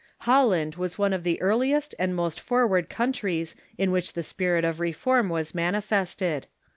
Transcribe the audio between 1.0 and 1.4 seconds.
of the